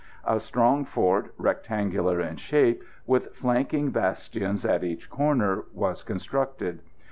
[0.25, 6.81] A strong fort, rectangular in shape, with flanking bastions at each corner, was constructed.